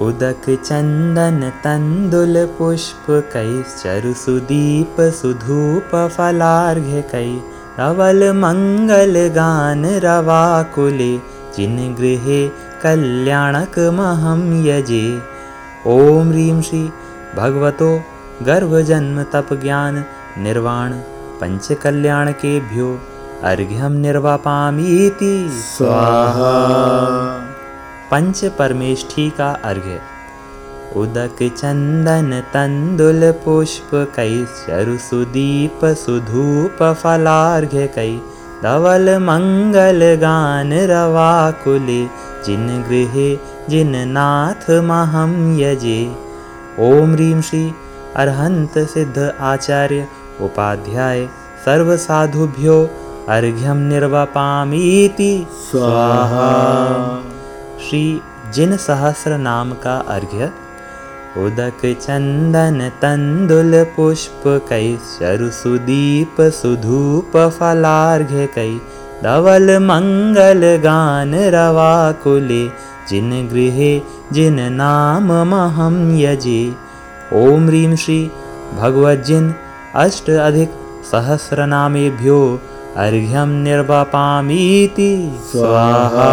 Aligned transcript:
उदक 0.00 0.64
चंदन, 0.64 1.50
तंदुल, 1.50 2.46
पुष्प, 2.46 3.06
कई 3.10 3.62
चरु 3.62 4.14
सुदीप, 4.14 4.96
सुधूप, 5.00 6.12
फलार्घ्य, 6.16 7.04
कई 7.12 7.42
रवल, 7.80 8.32
मंगल, 8.32 9.28
गान 9.28 9.84
रवा 9.84 10.62
कुले 10.62 11.20
जिन 11.56 11.94
गृहे 11.94 12.50
कल्याणक 12.82 13.78
महम 13.78 14.66
यजे 14.66 15.39
ओम 15.86 16.28
ह्रीं 16.28 16.62
श्री 16.62 16.92
भगवतो 17.36 18.00
गर्भ 18.42 18.80
जन्म 18.80 19.22
तप 19.22 19.48
ज्ञान 19.52 20.04
निर्वाण 20.38 20.92
पंच 21.40 21.72
कल्याण 21.72 22.32
केभ्यो 22.32 22.98
अर्घ्यम 23.42 23.92
निर्वापामीति। 23.92 25.50
स्वाहा। 25.50 26.50
पंच 28.10 28.44
परमेष्ठी 28.44 29.30
का 29.30 29.50
अर्घ्य। 29.64 30.00
उदक 30.96 31.54
चंदन 31.56 32.40
तंदुल 32.40 33.32
पुष्प 33.32 33.90
कई 34.16 34.44
चरु 34.44 34.98
सुदीप 34.98 35.84
सुधूप 35.84 36.94
फलार्घ्य 37.02 37.86
कई 37.86 38.20
धवल 38.62 39.18
मंगल 39.18 40.18
गान 40.20 40.72
रवा 40.72 41.50
कुले 41.50 42.29
जिन 42.46 42.66
गृहे 42.88 43.28
जिन 43.68 43.92
नाथ 44.08 44.70
महम 44.84 45.34
यजे। 45.60 46.00
ओम 46.78 47.12
ह्रीं 47.12 47.40
श्री 47.40 47.62
अरहंत 48.16 48.78
सिद्ध 48.88 49.32
आचार्य 49.40 50.06
उपाध्याय 50.40 51.26
सर्व 51.64 51.96
साधुभ्यो 51.96 52.78
अर्घ्यम 53.28 53.76
निर्वपामीति। 53.88 55.46
स्वाहा। 55.70 56.48
श्री 57.80 58.04
जिन 58.54 58.76
सहस्र 58.76 59.36
नाम 59.38 59.72
का 59.72 59.96
अर्घ्य 60.08 60.50
उदक 61.38 61.82
चंदन 62.00 62.80
तंदुल 63.02 63.72
पुष्प 63.96 64.42
कई 64.68 64.96
चरु 64.96 65.50
सुदीप 65.50 66.40
सुधूप 66.40 67.36
फलार्घ्य 67.58 68.46
कई 68.54 68.80
धवल 69.24 69.70
मंगल 69.78 70.62
गान 70.84 71.34
रवा 71.54 71.94
कुले 72.22 72.62
जिन 73.08 73.30
गृहे 73.48 73.90
जिन 74.32 74.60
नाम 74.72 75.32
महम 75.50 75.96
यजे। 76.18 76.62
ओम 77.32 77.66
ह्रीं 77.66 77.96
श्री 77.96 78.20
भगवज्जिन 78.78 79.54
अष्ट 79.96 80.30
अधिक 80.30 80.70
सहस्रनामेभ्यो 81.10 82.40
अर्घ्यम 82.96 83.48
निर्वपामीति। 83.64 85.12
स्वाहा 85.52 86.30